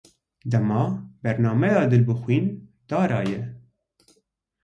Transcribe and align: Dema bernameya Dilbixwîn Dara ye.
Dema 0.51 0.79
bernameya 1.23 1.81
Dilbixwîn 1.91 2.45
Dara 2.89 3.21
ye. 3.29 3.39